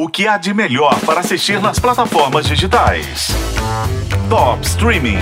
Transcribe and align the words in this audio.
O 0.00 0.08
que 0.08 0.28
há 0.28 0.38
de 0.38 0.54
melhor 0.54 1.00
para 1.00 1.18
assistir 1.18 1.60
nas 1.60 1.80
plataformas 1.80 2.46
digitais? 2.46 3.26
Top 4.30 4.64
Streaming. 4.64 5.18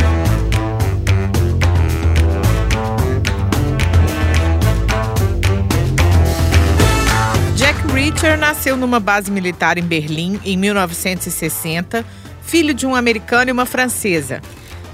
Jack 7.56 7.86
Reacher 7.90 8.36
nasceu 8.36 8.76
numa 8.76 9.00
base 9.00 9.30
militar 9.30 9.78
em 9.78 9.82
Berlim 9.82 10.38
em 10.44 10.58
1960, 10.58 12.04
filho 12.42 12.74
de 12.74 12.86
um 12.86 12.94
americano 12.94 13.48
e 13.48 13.52
uma 13.52 13.64
francesa. 13.64 14.42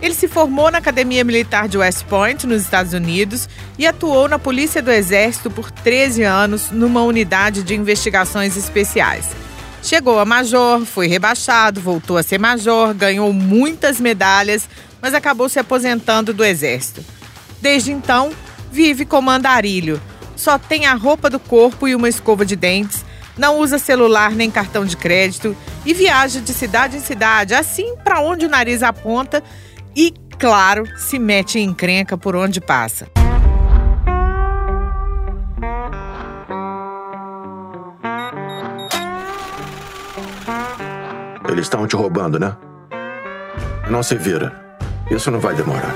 Ele 0.01 0.15
se 0.15 0.29
formou 0.29 0.71
na 0.71 0.79
Academia 0.79 1.25
Militar 1.25 1.67
de 1.67 1.77
West 1.77 2.05
Point, 2.05 2.47
nos 2.47 2.63
Estados 2.63 2.93
Unidos, 2.93 3.49
e 3.77 3.85
atuou 3.85 4.29
na 4.29 4.39
Polícia 4.39 4.81
do 4.81 4.93
Exército 4.93 5.51
por 5.51 5.73
13 5.73 6.23
anos 6.23 6.71
numa 6.71 7.03
unidade 7.03 7.65
de 7.65 7.75
investigações 7.75 8.57
especiais. 8.57 9.42
Chegou 9.83 10.21
a 10.21 10.25
major, 10.25 10.85
foi 10.87 11.09
rebaixado, 11.09 11.81
voltou 11.81 12.17
a 12.17 12.23
ser 12.23 12.39
major, 12.39 12.95
ganhou 12.95 13.33
muitas 13.33 14.01
medalhas, 14.01 14.69
mas 15.01 15.13
acabou 15.13 15.49
se 15.49 15.59
aposentando 15.59 16.33
do 16.33 16.45
Exército. 16.45 17.05
Desde 17.61 17.91
então, 17.91 18.31
vive 18.71 19.05
como 19.05 19.29
andarilho. 19.29 20.01
Só 20.37 20.57
tem 20.57 20.87
a 20.87 20.95
roupa 20.95 21.29
do 21.29 21.41
corpo 21.41 21.89
e 21.89 21.97
uma 21.97 22.09
escova 22.09 22.47
de 22.47 22.55
dentes, 22.55 23.05
não 23.37 23.59
usa 23.59 23.79
celular 23.79 24.31
nem 24.31 24.51
cartão 24.51 24.85
de 24.85 24.97
crédito 24.97 25.57
e 25.85 25.93
viaja 25.93 26.41
de 26.41 26.53
cidade 26.53 26.97
em 26.97 27.01
cidade, 27.01 27.55
assim 27.55 27.97
para 28.05 28.21
onde 28.21 28.47
o 28.47 28.49
nariz 28.49 28.83
aponta 28.83 29.43
e, 29.97 30.15
claro, 30.39 30.87
se 30.97 31.19
mete 31.19 31.59
em 31.59 31.65
encrenca 31.65 32.17
por 32.17 32.37
onde 32.37 32.61
passa. 32.61 33.22
Eles 41.53 41.67
estão 41.67 41.87
te 41.87 41.95
roubando, 41.95 42.39
né? 42.39 42.57
Não 43.91 44.03
se 44.03 44.17
vira. 44.17 44.77
Isso 45.11 45.31
não 45.31 45.39
vai 45.39 45.55
demorar. 45.55 45.95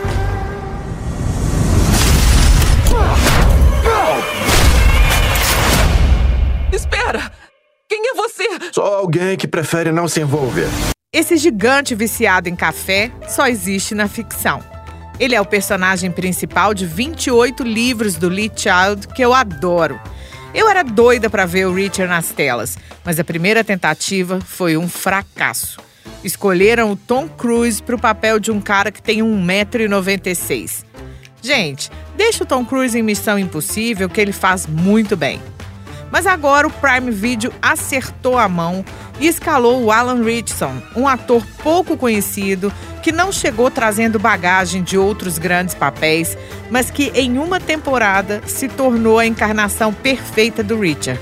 Espera! 6.70 7.32
Quem 7.88 8.02
é 8.10 8.14
você? 8.14 8.44
Só 8.70 8.96
alguém 8.96 9.36
que 9.38 9.48
prefere 9.48 9.90
não 9.90 10.06
se 10.06 10.20
envolver. 10.20 10.68
Esse 11.10 11.38
gigante 11.38 11.94
viciado 11.94 12.50
em 12.50 12.54
café 12.54 13.10
só 13.26 13.46
existe 13.46 13.94
na 13.94 14.06
ficção. 14.06 14.62
Ele 15.18 15.34
é 15.34 15.40
o 15.40 15.46
personagem 15.46 16.10
principal 16.10 16.74
de 16.74 16.84
28 16.84 17.62
livros 17.62 18.16
do 18.16 18.28
Lee 18.28 18.52
Child 18.54 19.08
que 19.08 19.22
eu 19.22 19.32
adoro. 19.32 19.98
Eu 20.56 20.70
era 20.70 20.82
doida 20.82 21.28
para 21.28 21.44
ver 21.44 21.66
o 21.66 21.74
Richard 21.74 22.08
nas 22.08 22.30
telas, 22.30 22.78
mas 23.04 23.20
a 23.20 23.24
primeira 23.24 23.62
tentativa 23.62 24.40
foi 24.40 24.74
um 24.74 24.88
fracasso. 24.88 25.78
Escolheram 26.24 26.90
o 26.90 26.96
Tom 26.96 27.28
Cruise 27.28 27.82
para 27.82 27.94
o 27.94 28.00
papel 28.00 28.40
de 28.40 28.50
um 28.50 28.58
cara 28.58 28.90
que 28.90 29.02
tem 29.02 29.18
1,96m. 29.18 30.82
Gente, 31.42 31.90
deixa 32.16 32.42
o 32.42 32.46
Tom 32.46 32.64
Cruise 32.64 32.98
em 32.98 33.02
Missão 33.02 33.38
Impossível 33.38 34.08
que 34.08 34.18
ele 34.18 34.32
faz 34.32 34.66
muito 34.66 35.14
bem. 35.14 35.42
Mas 36.10 36.26
agora 36.26 36.66
o 36.66 36.70
Prime 36.70 37.10
Video 37.10 37.52
acertou 37.60 38.38
a 38.38 38.48
mão 38.48 38.82
escalou 39.20 39.82
o 39.82 39.90
Alan 39.90 40.22
Richardson, 40.22 40.82
um 40.94 41.08
ator 41.08 41.42
pouco 41.62 41.96
conhecido 41.96 42.72
que 43.02 43.12
não 43.12 43.30
chegou 43.30 43.70
trazendo 43.70 44.18
bagagem 44.18 44.82
de 44.82 44.98
outros 44.98 45.38
grandes 45.38 45.74
papéis, 45.74 46.36
mas 46.70 46.90
que 46.90 47.12
em 47.14 47.38
uma 47.38 47.60
temporada 47.60 48.42
se 48.46 48.68
tornou 48.68 49.18
a 49.18 49.26
encarnação 49.26 49.92
perfeita 49.92 50.62
do 50.62 50.78
Richard. 50.78 51.20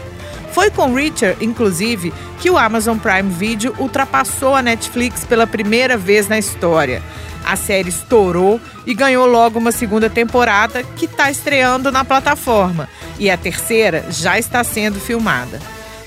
Foi 0.52 0.70
com 0.70 0.94
Richard, 0.94 1.44
inclusive, 1.44 2.12
que 2.40 2.48
o 2.48 2.56
Amazon 2.56 2.96
Prime 2.96 3.28
Video 3.28 3.74
ultrapassou 3.78 4.54
a 4.54 4.62
Netflix 4.62 5.24
pela 5.24 5.46
primeira 5.46 5.96
vez 5.96 6.28
na 6.28 6.38
história. 6.38 7.02
A 7.44 7.56
série 7.56 7.90
estourou 7.90 8.60
e 8.86 8.94
ganhou 8.94 9.26
logo 9.26 9.58
uma 9.58 9.72
segunda 9.72 10.08
temporada 10.08 10.82
que 10.82 11.04
está 11.04 11.30
estreando 11.30 11.92
na 11.92 12.04
plataforma. 12.04 12.88
E 13.18 13.28
a 13.28 13.36
terceira 13.36 14.06
já 14.10 14.38
está 14.38 14.64
sendo 14.64 14.98
filmada. 14.98 15.60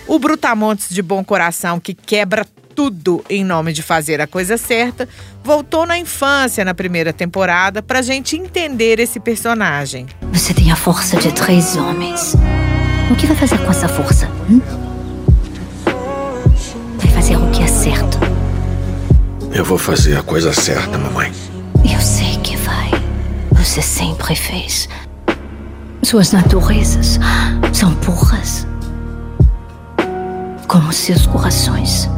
O 0.07 0.17
Brutamontes 0.17 0.89
de 0.89 1.01
bom 1.01 1.21
coração, 1.23 1.79
que 1.79 1.93
quebra 1.93 2.45
tudo 2.73 3.23
em 3.29 3.43
nome 3.43 3.73
de 3.73 3.81
fazer 3.81 4.21
a 4.21 4.27
coisa 4.27 4.57
certa, 4.57 5.09
voltou 5.43 5.85
na 5.85 5.97
infância 5.97 6.63
na 6.63 6.73
primeira 6.73 7.11
temporada 7.11 7.81
para 7.81 7.99
a 7.99 8.01
gente 8.01 8.37
entender 8.37 8.99
esse 8.99 9.19
personagem. 9.19 10.05
Você 10.31 10.53
tem 10.53 10.71
a 10.71 10.75
força 10.75 11.17
de 11.17 11.33
três 11.33 11.75
homens. 11.75 12.35
O 13.11 13.15
que 13.15 13.27
vai 13.27 13.35
fazer 13.35 13.57
com 13.57 13.69
essa 13.69 13.89
força? 13.89 14.29
Hum? 14.49 14.61
Vai 16.97 17.11
fazer 17.13 17.35
o 17.35 17.51
que 17.51 17.63
é 17.63 17.67
certo. 17.67 18.17
Eu 19.51 19.65
vou 19.65 19.77
fazer 19.77 20.17
a 20.17 20.23
coisa 20.23 20.53
certa, 20.53 20.97
mamãe. 20.97 21.33
Eu 21.83 21.99
sei 21.99 22.37
que 22.37 22.55
vai. 22.57 22.91
Você 23.51 23.81
sempre 23.81 24.35
fez. 24.35 24.87
Suas 26.03 26.31
naturezas 26.31 27.19
são 27.73 27.93
puras. 27.95 28.67
Como 30.67 30.91
seus 30.91 31.25
corações. 31.25 32.09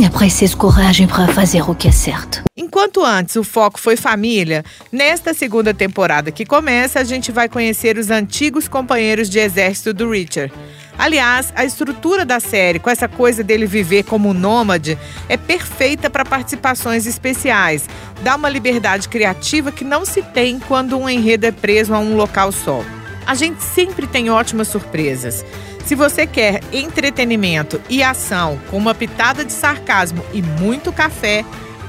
É 0.00 0.08
preciso 0.08 0.56
coragem 0.56 1.08
para 1.08 1.26
fazer 1.26 1.68
o 1.68 1.74
que 1.74 1.88
é 1.88 1.90
certo. 1.90 2.44
Enquanto 2.56 3.04
antes 3.04 3.34
o 3.34 3.42
foco 3.42 3.80
foi 3.80 3.96
família, 3.96 4.64
nesta 4.92 5.34
segunda 5.34 5.74
temporada 5.74 6.30
que 6.30 6.46
começa, 6.46 7.00
a 7.00 7.04
gente 7.04 7.32
vai 7.32 7.48
conhecer 7.48 7.98
os 7.98 8.10
antigos 8.10 8.68
companheiros 8.68 9.28
de 9.28 9.40
exército 9.40 9.92
do 9.92 10.08
Richard. 10.08 10.52
Aliás, 10.96 11.52
a 11.56 11.64
estrutura 11.64 12.24
da 12.24 12.38
série, 12.38 12.78
com 12.78 12.88
essa 12.88 13.08
coisa 13.08 13.42
dele 13.42 13.66
viver 13.66 14.04
como 14.04 14.32
nômade, 14.32 14.96
é 15.28 15.36
perfeita 15.36 16.08
para 16.08 16.24
participações 16.24 17.06
especiais. 17.06 17.88
Dá 18.22 18.36
uma 18.36 18.48
liberdade 18.48 19.08
criativa 19.08 19.72
que 19.72 19.84
não 19.84 20.04
se 20.04 20.22
tem 20.22 20.60
quando 20.60 20.96
um 20.96 21.08
enredo 21.08 21.44
é 21.44 21.50
preso 21.50 21.92
a 21.92 21.98
um 21.98 22.14
local 22.16 22.52
só. 22.52 22.84
A 23.26 23.34
gente 23.34 23.60
sempre 23.64 24.06
tem 24.06 24.30
ótimas 24.30 24.68
surpresas. 24.68 25.44
Se 25.86 25.94
você 25.94 26.26
quer 26.26 26.60
entretenimento 26.72 27.80
e 27.88 28.02
ação 28.02 28.58
com 28.68 28.76
uma 28.76 28.92
pitada 28.92 29.44
de 29.44 29.52
sarcasmo 29.52 30.20
e 30.32 30.42
muito 30.42 30.92
café, 30.92 31.44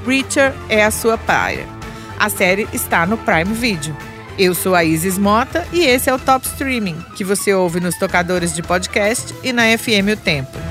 Reacher 0.05 0.53
é 0.69 0.83
a 0.83 0.91
sua 0.91 1.17
praia. 1.17 1.65
A 2.19 2.29
série 2.29 2.67
está 2.71 3.07
no 3.07 3.17
Prime 3.17 3.53
Video. 3.55 3.97
Eu 4.37 4.53
sou 4.53 4.75
a 4.75 4.83
Isis 4.83 5.17
Mota 5.17 5.67
e 5.73 5.79
esse 5.83 6.11
é 6.11 6.13
o 6.13 6.19
Top 6.19 6.45
Streaming, 6.45 7.03
que 7.15 7.23
você 7.23 7.55
ouve 7.55 7.79
nos 7.79 7.97
tocadores 7.97 8.53
de 8.53 8.61
podcast 8.61 9.33
e 9.43 9.51
na 9.51 9.63
FM 9.75 10.13
O 10.13 10.17
Tempo. 10.17 10.66